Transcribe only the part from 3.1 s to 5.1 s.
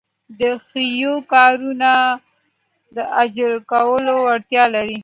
اجراکولو وړتیا لري.